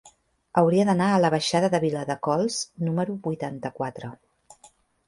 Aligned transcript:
Hauria 0.61 0.85
d'anar 0.89 1.09
a 1.09 1.19
la 1.25 1.31
baixada 1.35 1.69
de 1.75 1.81
Viladecols 1.85 2.59
número 2.89 3.19
vuitanta-quatre. 3.31 4.15